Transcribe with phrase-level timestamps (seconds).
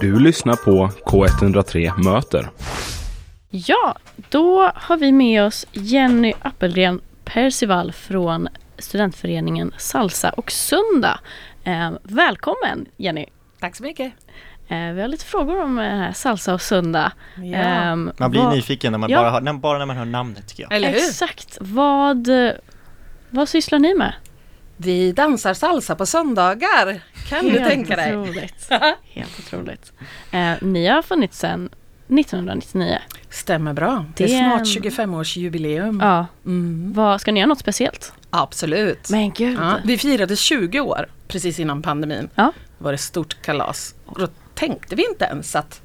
[0.00, 2.50] Du lyssnar på K103 Möter.
[3.50, 3.96] Ja,
[4.28, 8.48] då har vi med oss Jenny Appelgren Percival från
[8.78, 11.20] studentföreningen Salsa och Sunda.
[11.64, 13.26] Eh, välkommen Jenny!
[13.60, 14.12] Tack så mycket!
[14.68, 17.12] Eh, vi har lite frågor om eh, salsa och sunda.
[17.36, 17.58] Ja.
[17.58, 19.20] Eh, Man blir vad- nyfiken när man Ja.
[19.20, 20.72] bara, hör, bara när man hör namnet tycker jag.
[20.72, 20.96] Eller hur?
[20.96, 21.58] Exakt!
[21.60, 22.28] Vad,
[23.30, 24.12] vad sysslar ni med?
[24.80, 28.16] Vi dansar salsa på söndagar, kan du tänka dig?
[28.16, 28.68] Otroligt.
[29.12, 29.92] Helt otroligt.
[30.30, 31.68] Eh, ni har funnits sedan
[32.08, 32.98] 1999.
[33.30, 34.04] Stämmer bra.
[34.16, 35.98] Det är snart 25-årsjubileum.
[36.02, 36.92] Ja, Mm.
[36.92, 38.12] vad, ska ni göra något speciellt?
[38.30, 39.10] Absolut.
[39.10, 39.58] Men gud!
[39.60, 42.28] Ja, vi firade 20 år precis innan pandemin.
[42.34, 42.52] Ja.
[42.78, 43.94] Det var ett stort kalas.
[44.06, 45.80] Och då tänkte vi inte ens att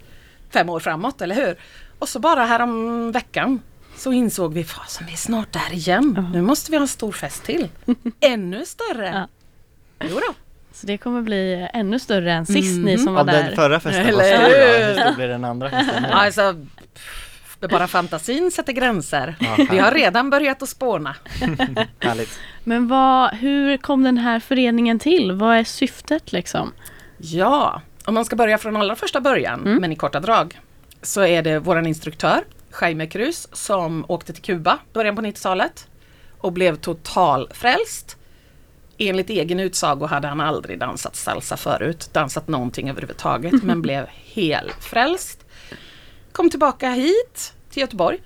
[0.54, 1.56] fem år framåt, eller hur?
[2.00, 3.60] Och så bara härom veckan
[3.98, 6.30] så insåg vi, fasen vi är snart där igen.
[6.34, 7.68] Nu måste vi ha en stor fest till.
[8.20, 9.28] Ännu större.
[10.00, 10.08] Ja.
[10.10, 10.34] Jo då.
[10.74, 13.44] Så det kommer bli ännu större än sist ni som var Av där.
[13.44, 14.88] den förra festen var Eller stor, ja.
[14.88, 15.02] hur?
[15.02, 16.06] stor blir den andra festen?
[16.06, 16.56] Alltså,
[17.70, 19.36] bara fantasin sätter gränser.
[19.40, 21.16] Ja, Vi har redan börjat att spåna.
[22.00, 22.40] Härligt.
[22.64, 25.32] Men vad, hur kom den här föreningen till?
[25.32, 26.72] Vad är syftet liksom?
[27.18, 30.60] Ja, om man ska börja från allra första början, men i korta drag,
[31.02, 32.44] så är det våran instruktör,
[32.82, 35.88] Jaime Cruz, som åkte till Kuba början på 90-talet
[36.38, 38.18] och blev totalfrälst.
[38.98, 45.46] Enligt egen utsago hade han aldrig dansat salsa förut, dansat någonting överhuvudtaget, men blev helfrälst.
[46.32, 48.22] Kom tillbaka hit till Göteborg.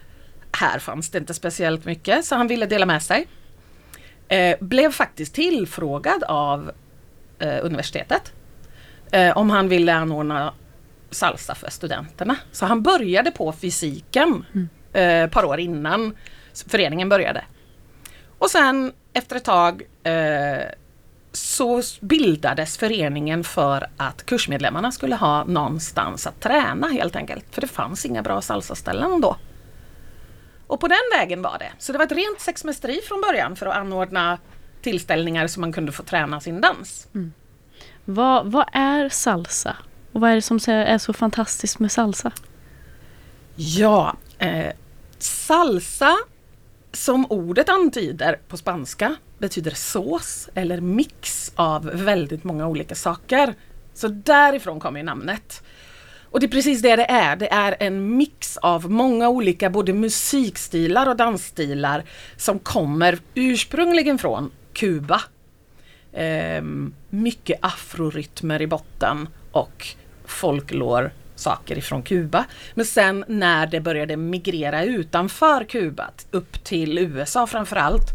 [0.51, 3.27] Här fanns det inte speciellt mycket, så han ville dela med sig.
[4.27, 6.71] Eh, blev faktiskt tillfrågad av
[7.39, 8.33] eh, universitetet
[9.11, 10.53] eh, om han ville anordna
[11.11, 12.36] salsa för studenterna.
[12.52, 14.45] Så han började på fysiken
[14.94, 16.16] eh, ett par år innan
[16.67, 17.44] föreningen började.
[18.38, 20.66] Och sen efter ett tag eh,
[21.31, 27.45] så bildades föreningen för att kursmedlemmarna skulle ha någonstans att träna helt enkelt.
[27.52, 29.38] För det fanns inga bra salsaställen då.
[30.67, 31.71] Och på den vägen var det.
[31.77, 34.37] Så det var ett rent sexmästeri från början för att anordna
[34.81, 37.08] tillställningar så man kunde få träna sin dans.
[37.15, 37.33] Mm.
[38.05, 39.76] Vad, vad är salsa?
[40.17, 42.32] Och vad är det som är så fantastiskt med salsa?
[43.55, 44.73] Ja, eh,
[45.20, 46.16] salsa
[46.92, 53.54] som ordet antyder på spanska betyder sås eller mix av väldigt många olika saker.
[53.94, 55.64] Så därifrån kommer namnet.
[56.23, 57.36] Och det är precis det det är.
[57.36, 62.04] Det är en mix av många olika både musikstilar och dansstilar
[62.38, 65.22] som kommer ursprungligen från Kuba.
[66.14, 66.64] Eh,
[67.10, 69.95] mycket afrorytmer i botten och
[70.27, 72.45] folklore saker ifrån Kuba.
[72.73, 78.08] Men sen när det började migrera utanför Kuba upp till USA framförallt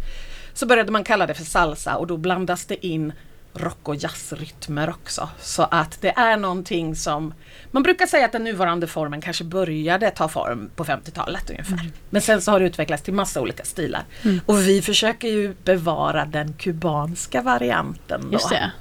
[0.55, 3.13] så började man kalla det för salsa och då blandas det in
[3.55, 5.29] rock och jazzrytmer också.
[5.41, 7.35] Så att det är någonting som
[7.71, 11.91] man brukar säga att den nuvarande formen kanske började ta form på 50-talet ungefär.
[12.11, 14.05] Men sen så har det utvecklats till massa olika stilar.
[14.47, 18.33] Och vi försöker ju bevara den kubanska varianten då.
[18.33, 18.73] Just det.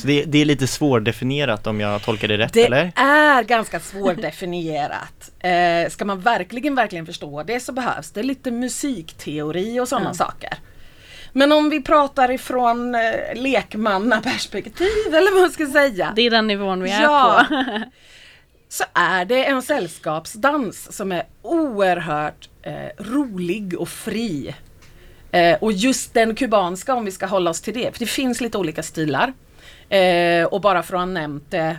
[0.00, 2.92] Så det, det är lite svårdefinierat om jag tolkar det rätt Det eller?
[2.96, 3.80] är ganska
[4.40, 5.30] svårdefinierat.
[5.40, 10.54] Eh, ska man verkligen, verkligen förstå det så behövs det lite musikteori och sådana saker.
[11.32, 13.00] Men om vi pratar ifrån eh,
[13.34, 16.12] lekmannaperspektiv eller vad man ska säga.
[16.16, 17.44] Det är den nivån vi är Ja.
[17.48, 17.54] på.
[18.68, 22.72] så är det en sällskapsdans som är oerhört eh,
[23.04, 24.54] rolig och fri.
[25.30, 28.40] Eh, och just den kubanska om vi ska hålla oss till det, för det finns
[28.40, 29.32] lite olika stilar.
[29.88, 31.78] Eh, och bara för att ha nämnt det,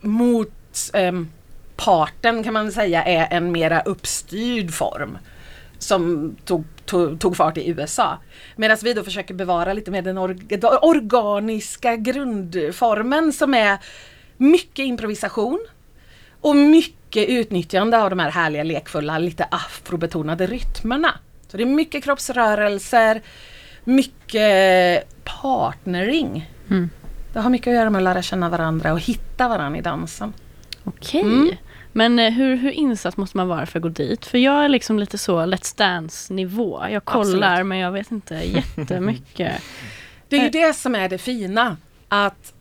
[0.00, 1.28] mot ehm,
[1.76, 5.18] parten kan man säga är en mera uppstyrd form
[5.78, 8.18] som tog, tog, tog fart i USA.
[8.56, 13.78] Medan vi då försöker bevara lite mer den org- organiska grundformen som är
[14.36, 15.66] mycket improvisation
[16.40, 21.14] och mycket utnyttjande av de här härliga lekfulla, lite afrobetonade rytmerna.
[21.52, 23.22] Så det är mycket kroppsrörelser,
[23.84, 26.50] mycket partnering.
[26.70, 26.90] Mm.
[27.32, 30.32] Det har mycket att göra med att lära känna varandra och hitta varandra i dansen.
[30.84, 31.20] Okej.
[31.20, 31.50] Mm.
[31.92, 34.26] Men eh, hur, hur insatt måste man vara för att gå dit?
[34.26, 36.84] För jag är liksom lite så Let's Dance nivå.
[36.90, 37.66] Jag kollar Absolut.
[37.66, 38.34] men jag vet inte
[38.78, 39.62] jättemycket.
[40.28, 40.52] Det är ju Eh.
[40.52, 41.76] det som är det fina.
[42.08, 42.52] Att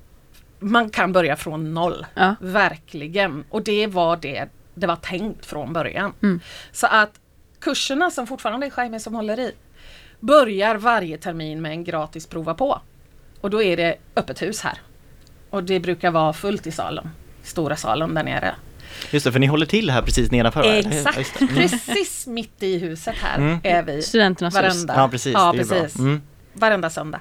[0.59, 2.05] man kan börja från noll.
[2.13, 2.35] Ja.
[2.39, 3.43] Verkligen.
[3.49, 6.13] Och det var det det var tänkt från början.
[6.23, 6.39] Mm.
[6.71, 7.20] Så att
[7.61, 9.51] kurserna som fortfarande är Jaime som håller i
[10.19, 12.81] börjar varje termin med en gratis prova på.
[13.41, 14.77] Och då är det öppet hus här.
[15.49, 17.09] Och det brukar vara fullt i salen.
[17.43, 18.55] Stora salen där nere.
[19.11, 21.41] Just det, för ni håller till här precis nedanför Exakt.
[21.41, 21.55] Mm.
[21.55, 23.59] precis mitt i huset här Mm.
[23.63, 24.01] är vi.
[24.01, 24.61] Studenternas hus.
[24.61, 24.93] Varenda.
[24.97, 25.99] Ja precis, Ja, precis.
[25.99, 26.21] Mm.
[26.53, 27.19] varenda söndag.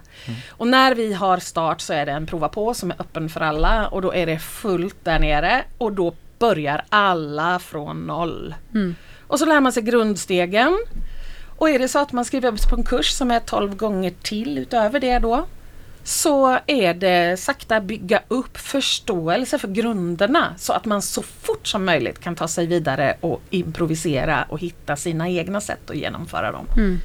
[0.49, 3.41] Och när vi har start så är det en prova på som är öppen för
[3.41, 8.55] alla och då är det fullt där nere och då börjar alla från noll.
[9.31, 9.33] Mm.
[9.33, 10.79] Och så lär man sig grundstegen.
[11.57, 13.77] Och är det så att man skriver upp sig på en kurs som är 12
[13.77, 15.47] gånger till utöver det då
[16.05, 21.85] så är det sakta bygga upp förståelse för grunderna så att man så fort som
[21.85, 26.67] möjligt kan ta sig vidare och improvisera och hitta sina egna sätt att genomföra dem.
[26.77, 26.99] Mm.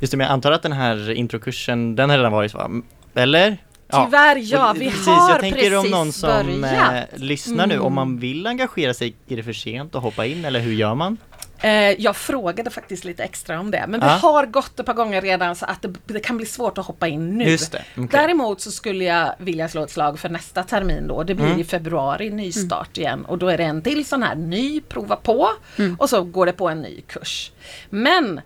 [0.00, 2.70] Just det, men jag antar att den här introkursen, den har redan varit va?
[3.14, 3.56] Eller?
[3.92, 6.30] Tyvärr ja, vi precis, har jag tänker om precis någon som
[6.64, 7.04] eh, börjat.
[7.16, 7.94] lyssnar nu, om Mm.
[7.94, 11.16] man vill engagera sig, är det för sent att hoppa in eller hur gör man?
[11.62, 11.70] Eh,
[12.00, 14.06] jag frågade faktiskt lite extra om det men Ja.
[14.06, 17.08] har gått ett par gånger redan så att det, det kan bli svårt att hoppa
[17.08, 17.44] in nu.
[17.56, 18.08] Det, okej.
[18.10, 21.22] Däremot så skulle jag vilja slå ett slag för nästa termin då.
[21.22, 21.60] Det blir Mm.
[21.60, 25.48] i februari nystart igen och då är det en till sån här ny prova på
[25.78, 25.96] Mm.
[26.00, 27.52] och så går det på en ny kurs.
[27.90, 28.40] Men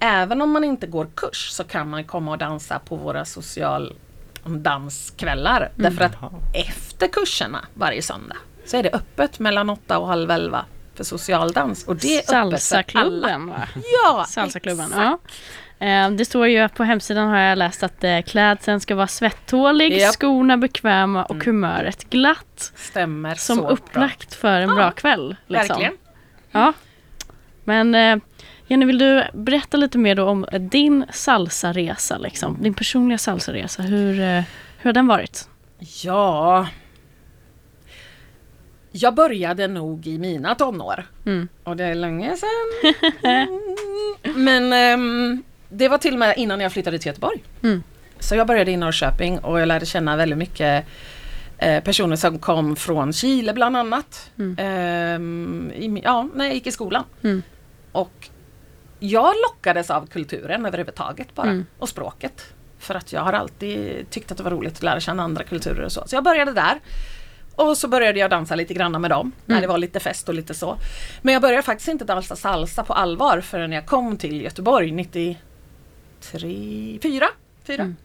[0.00, 3.94] även om man inte går kurs så kan man komma och dansa på våra social
[4.64, 5.70] danskvällar.
[5.76, 6.14] Därför att
[6.54, 8.36] efter kurserna varje söndag
[8.66, 10.64] så är det öppet mellan åtta och halv elva
[10.96, 12.22] för socialdans och det är.
[12.22, 13.68] Salsaklubben va?
[13.92, 15.20] Ja, Salsaklubben, exakt.
[15.78, 15.86] ja.
[15.86, 19.98] Eh, Det står ju på hemsidan har jag läst att eh, klädseln ska vara svettålig,
[19.98, 20.14] Japp.
[20.14, 22.72] skorna bekväma och humöret glatt.
[22.76, 23.70] Stämmer Som så bra.
[23.70, 25.36] upplagt för en Ja, bra kväll.
[25.46, 25.68] Liksom.
[25.68, 25.92] Verkligen.
[26.50, 26.72] Ja.
[27.64, 28.16] Men eh,
[28.66, 32.56] Jenny, vill du berätta lite mer då om din salsaresa, liksom?
[32.62, 33.82] din personliga salsaresa?
[33.82, 34.44] Hur, hur
[34.84, 35.48] har den varit?
[36.02, 36.66] Ja.
[38.96, 41.04] Jag började nog i mina tonår.
[41.26, 41.48] Mm.
[41.64, 42.94] Och det är länge sedan.
[44.34, 47.44] Men ehm, det var till och med innan jag flyttade till Göteborg.
[47.62, 47.82] Mm.
[48.18, 50.86] Så jag började i Norrköping och jag lärde känna väldigt mycket
[51.58, 54.30] eh, personer som kom från Chile bland annat.
[54.38, 54.56] Mm.
[54.58, 57.04] Ehm, i, ja, när jag gick i skolan.
[57.22, 57.42] Mm.
[57.92, 58.28] Och
[59.00, 61.46] jag lockades av kulturen överhuvudtaget bara.
[61.46, 61.66] Mm.
[61.78, 62.54] Och språket.
[62.78, 65.84] För att jag har alltid tyckt att det var roligt att lära känna andra kulturer
[65.84, 66.02] och så.
[66.06, 66.80] Så jag började där.
[67.56, 69.32] Och så började jag dansa lite grann med dem.
[69.46, 69.62] När Mm.
[69.62, 70.76] det var lite fest och lite så.
[71.22, 75.36] Men jag började faktiskt inte dansa salsa på allvar förrän jag kom till Göteborg 93,
[77.02, 77.26] 4,
[77.66, 77.82] 4.
[77.82, 77.96] Mm.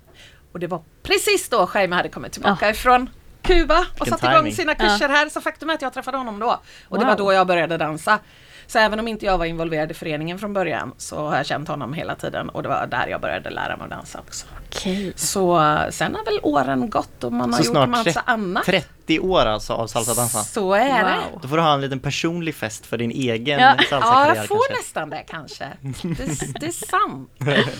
[0.52, 3.10] Och det var precis då Jaime hade kommit tillbaka ifrån
[3.54, 5.30] Kuba och Vilken satt igång sina kurser här.
[5.30, 6.60] Så faktum är att jag träffade honom då.
[6.88, 7.08] Och det Wow.
[7.08, 8.20] var då jag började dansa.
[8.68, 11.68] Så även om inte jag var involverad i föreningen från början så har jag känt
[11.68, 14.46] honom hela tiden och det var där jag började lära mig att dansa också.
[14.68, 15.14] Okej.
[15.16, 18.64] Så sen har väl åren gått och man har Så gjort massa annat.
[18.66, 20.44] 30 år alltså av salsadansa.
[20.44, 21.16] Så är det.
[21.32, 21.40] Wow.
[21.42, 23.76] Då får du ha en liten personlig fest för din egen Ja.
[23.78, 24.74] Ja, salsakarriär jag får kanske.
[24.74, 25.66] nästan det kanske.
[26.02, 27.32] Det, det är sant.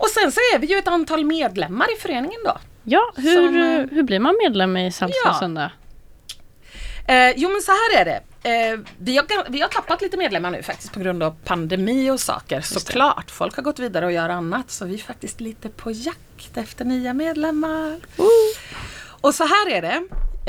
[0.00, 2.58] Och sen så är vi ju ett antal medlemmar i föreningen då.
[2.84, 5.34] Ja, hur, Som, eh, eh, hur blir man medlem i Salsa Ja.
[5.40, 5.70] Söndag?
[7.08, 8.20] Eh, jo men så här är det.
[8.50, 12.20] Eh, vi, har, vi har tappat lite medlemmar nu faktiskt på grund av pandemi och
[12.20, 13.30] saker såklart.
[13.30, 16.84] Folk har gått vidare och gör annat så vi är faktiskt lite på jakt efter
[16.84, 18.00] nya medlemmar.
[19.20, 20.02] Och så här är det.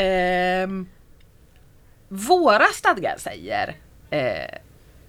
[0.04, 0.88] Ehm,
[2.08, 3.76] våra stadgar säger
[4.10, 4.58] eh,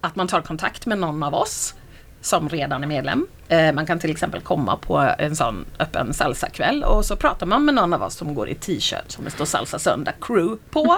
[0.01, 1.73] att man tar kontakt med någon av oss
[2.23, 3.27] som redan är medlem.
[3.47, 7.65] Eh, man kan till exempel komma på en sån öppen salsakväll och så pratar man
[7.65, 10.97] med någon av oss som går i t-shirt som det står Salsa Söndag Crew på.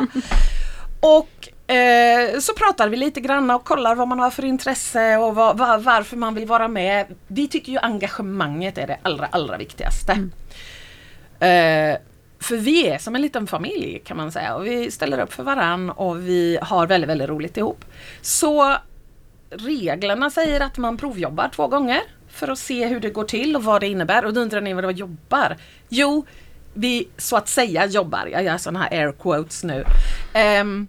[1.00, 5.36] och eh, så pratar vi lite grann och kollar vad man har för intresse och
[5.36, 7.06] vad, va- varför man vill vara med.
[7.28, 10.12] Vi tycker ju engagemanget är det allra, allra viktigaste.
[11.40, 11.98] Eh,
[12.40, 15.44] för vi är som en liten familj kan man säga och vi ställer upp för
[15.44, 17.86] varann och vi har väldigt, väldigt roligt ihop.
[18.22, 18.76] Så
[19.50, 23.64] reglerna säger att man provjobbar två gånger för att se hur det går till och
[23.64, 24.26] vad det innebär.
[24.26, 25.58] Och då undrar ni vad det var jobbar?
[25.90, 26.26] Jo,
[26.74, 28.30] vi så att säga jobbar.
[28.32, 29.86] Jag gör sådana här air quotes nu.
[30.34, 30.88] Ehm,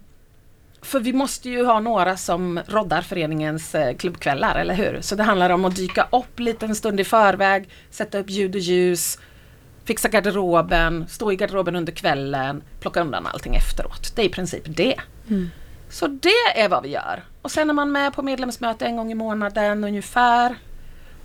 [0.81, 5.01] för vi måste ju ha några som roddar föreningens eh, klubbkvällar, eller hur?
[5.01, 8.55] Så det handlar om att dyka upp lite en stund i förväg, sätta upp ljud
[8.55, 9.19] och ljus,
[9.85, 14.15] fixa garderoben, stå i garderoben under kvällen, plocka undan allting efteråt.
[14.15, 14.95] Det är i princip det.
[15.89, 17.23] Så det är vad vi gör.
[17.47, 20.55] Och sen är man med på medlemsmöte en gång i månaden ungefär.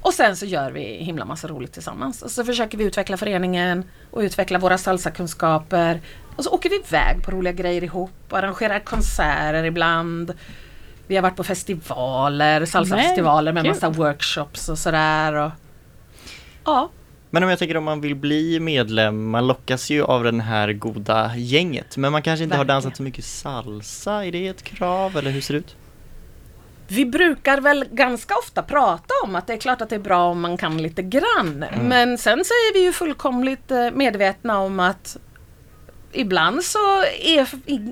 [0.01, 2.23] Och sen så gör vi himla massa roligt tillsammans.
[2.23, 6.01] Och så försöker vi utveckla föreningen och utveckla våra salsakunskaper.
[6.37, 10.33] Och så åker vi iväg på roliga grejer ihop och arrangerar konserter ibland.
[11.07, 15.33] Vi har varit på festivaler, salsafestivaler med massa workshops och sådär.
[15.33, 15.51] Och,
[16.65, 16.91] ja,
[17.31, 20.73] Men om jag tänker om man vill bli medlem, man lockas ju av den här
[20.73, 21.97] goda gänget.
[21.97, 22.83] Men man kanske inte har Verkligen.
[22.83, 25.77] dansat så mycket salsa, är det ett krav eller hur ser det ut?
[26.95, 30.25] Vi brukar väl ganska ofta prata om att det är klart att det är bra
[30.25, 31.65] om man kan lite grann.
[31.83, 35.17] Men sen så är vi ju fullkomligt eh, medvetna om att
[36.13, 37.49] ibland så är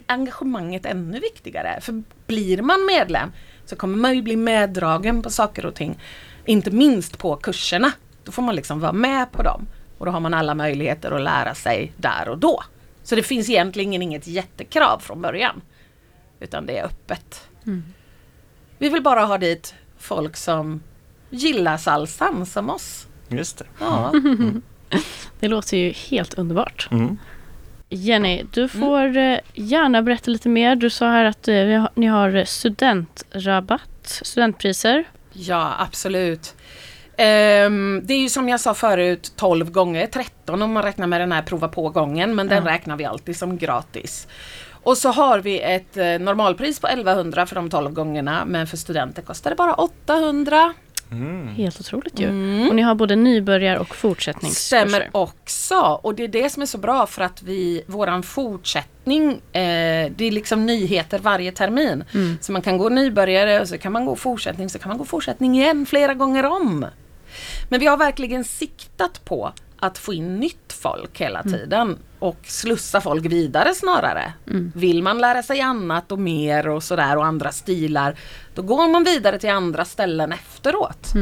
[0.07, 1.79] engagemanget ännu viktigare.
[1.81, 3.33] För blir man medlem
[3.65, 5.99] så kommer man ju bli meddragen på saker och ting.
[6.45, 7.93] Inte minst på kurserna.
[8.25, 9.67] Då får man liksom vara med på dem.
[9.99, 12.63] Och då har man alla möjligheter att lära sig där och då.
[13.03, 15.61] Så det finns egentligen inget jättekrav från början.
[16.41, 17.49] Utan det är öppet.
[18.81, 20.83] Vi vill bara ha dit folk som
[21.31, 23.07] gillar salsan som oss.
[23.29, 23.65] Just det.
[23.81, 24.13] Ja.
[25.41, 26.89] Det låter ju helt underbart.
[26.91, 27.19] Mm.
[27.89, 30.77] Jenny, du får eh, gärna berätta lite mer.
[30.77, 35.05] Du sa här att eh, ni har studentrabatt, studentpriser.
[35.33, 36.55] Ja, absolut.
[37.17, 41.21] Ehm, det är ju som jag sa förut 12 gånger 13 om man räknar med
[41.21, 42.71] den här prova på-gången men den Ja.
[42.73, 44.29] räknar vi alltid som gratis.
[44.83, 48.77] Och så har vi ett eh, normalpris på 1100 för de 12 gångerna men för
[48.77, 50.75] studenter kostar det bara 800.
[51.13, 51.49] Mm.
[51.49, 52.29] Helt otroligt ju.
[52.29, 52.69] Mm.
[52.69, 54.87] Och ni har både nybörjar och fortsättningskurser.
[54.87, 59.31] Stämmer också och det är det som är så bra för att vi, våran fortsättning,
[59.33, 62.05] eh, det är liksom nyheter varje termin.
[62.15, 62.39] Mm.
[62.41, 65.05] Så man kan gå nybörjare och så kan man gå fortsättning, så kan man gå
[65.05, 66.87] fortsättning igen flera gånger om.
[67.69, 73.01] Men vi har verkligen siktat på att få in nytt folk hela tiden och slussa
[73.01, 74.33] folk vidare snarare.
[74.75, 78.19] Vill man lära sig annat och mer och sådär och andra stilar,
[78.55, 81.13] då går man vidare till andra ställen efteråt.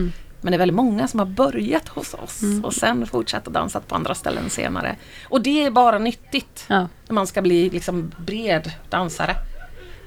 [0.41, 3.81] Men det är väldigt många som har börjat hos oss och sen fortsatt att dansa
[3.81, 4.97] på andra ställen senare.
[5.29, 9.37] Och det är bara nyttigt Ja, när man ska bli liksom bred dansare.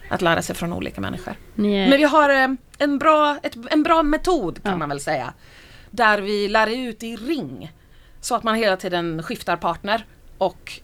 [0.09, 1.33] Att lära sig från olika människor.
[1.55, 4.77] ni är, Men vi har eh, en bra, ett, en bra metod kan Ja.
[4.77, 5.33] man väl säga.
[5.91, 7.71] Där vi lär ut i ring.
[8.21, 10.05] Så att man hela tiden skiftar partner.
[10.37, 10.81] Och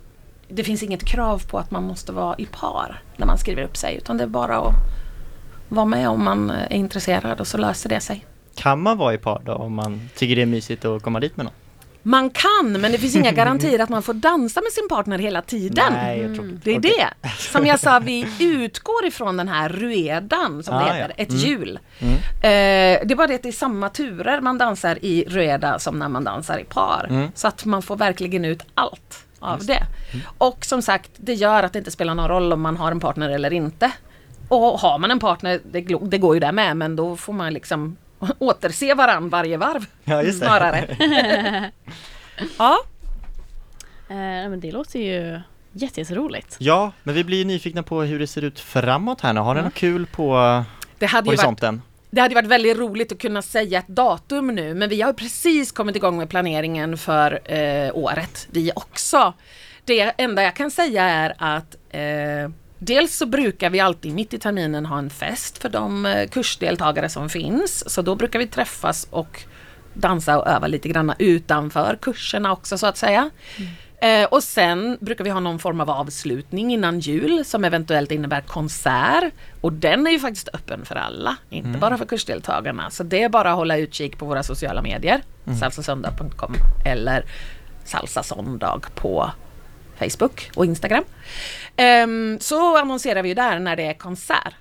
[0.48, 3.78] det finns inget krav på att man måste vara i par när man skriver upp
[3.78, 3.96] sig.
[3.96, 4.74] Utan det är bara att
[5.70, 8.26] vara med om man är intresserad och så löser det sig.
[8.56, 11.38] Kan man vara i par då om man tycker det är mysigt att komma dit
[11.38, 11.54] med någon?
[12.08, 15.42] Man kan men det finns inga garantier att man får dansa med sin partner hela
[15.42, 15.94] tiden.
[15.94, 16.94] Nej, jag tror Det är Okej.
[17.22, 17.30] det.
[17.38, 21.24] Som jag sa, vi utgår ifrån den här ruedan som det Ah, heter, ja.
[21.24, 21.42] ett Mm.
[21.42, 21.80] hjul.
[22.00, 22.14] Mm.
[22.14, 26.00] Eh, det är bara det att det är samma turer man dansar i rueda som
[26.00, 27.08] när man dansar i par.
[27.10, 27.28] Mm.
[27.36, 29.84] Så att man får verkligen ut allt av det.
[30.38, 33.00] Och som sagt, det gör att det inte spelar någon roll om man har en
[33.00, 33.92] partner eller inte.
[34.50, 37.54] Och har man en partner, det, det går ju där med, men då får man
[37.54, 37.98] liksom
[38.40, 39.86] återse varann varje varv.
[40.04, 40.46] Ja, just det.
[40.46, 40.96] Snarare.
[42.58, 42.78] ja.
[44.10, 44.16] eh,
[44.50, 45.40] men det låter ju
[45.72, 46.56] jätte- jätteroligt.
[46.60, 49.40] Ja, men vi blir ju nyfikna på hur det ser ut framåt här nu.
[49.40, 50.64] Har ni något kul på
[51.00, 51.82] Det hade, ju varit, horisonten?
[52.10, 55.72] det hade varit väldigt roligt att kunna säga ett datum nu, men vi har precis
[55.72, 59.34] kommit igång med planeringen för eh, året, vi också.
[59.86, 64.40] Det enda jag kan säga är att eh, dels så brukar vi alltid mitt i
[64.40, 69.08] terminen ha en fest för de eh, kursdeltagare som finns, så då brukar vi träffas
[69.10, 69.44] och
[69.94, 73.30] dansa och öva lite grann utanför kurserna också så att säga.
[74.02, 78.42] Eh, och sen brukar vi ha någon form av avslutning innan jul som eventuellt innebär
[78.42, 79.34] konsert.
[79.62, 82.90] Och den är ju faktiskt öppen för alla, inte bara för kursdeltagarna.
[82.90, 85.22] Så det är bara att hålla utkik på våra sociala medier,
[85.60, 86.54] salsasöndag.com
[86.86, 87.26] eller
[87.86, 89.32] salsasondag på
[90.00, 91.04] Facebook och Instagram.
[91.76, 94.54] Ehm, så annonserar vi ju där när det är konsert.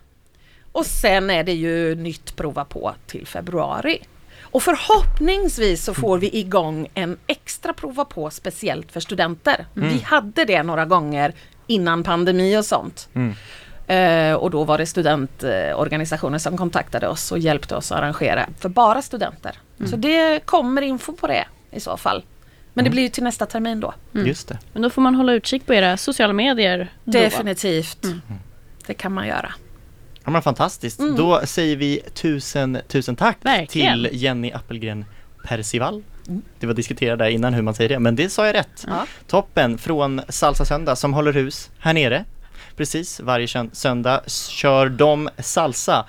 [0.73, 3.99] Och sen är det ju nytt prova på till februari.
[4.41, 9.67] Och förhoppningsvis så får vi igång en extra prova på speciellt för studenter.
[9.75, 11.35] Vi hade det några gånger
[11.67, 13.09] innan pandemi och sånt.
[13.15, 13.35] Mm.
[13.87, 18.69] Eh, och då var det studentorganisationer som kontaktade oss och hjälpte oss att arrangera för
[18.69, 19.59] bara studenter.
[19.91, 22.25] Så det kommer info på det i så fall.
[22.77, 23.95] Men det blir ju till nästa termin då.
[24.13, 24.59] Just det.
[24.73, 26.93] Men då får man hålla utkik på era sociala medier.
[27.05, 28.07] Definitivt.
[28.87, 29.53] Det kan man göra.
[30.25, 31.01] Ja men fantastiskt.
[31.01, 31.17] Mm.
[31.17, 33.93] Då säger vi tusen, tusen tack Verkligen.
[33.93, 35.05] till Jenny Appelgren
[35.45, 36.03] Percival.
[36.59, 38.85] Det var diskuterat där innan hur man säger det, men det sa jag rätt.
[38.87, 39.07] Ja.
[39.27, 42.25] Toppen från Salsa Söndag som håller hus här nere.
[42.77, 46.05] Precis, varje söndag kör de salsa